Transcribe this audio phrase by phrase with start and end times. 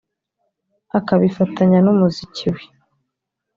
[0.97, 2.63] akabifatanya n’umuziki we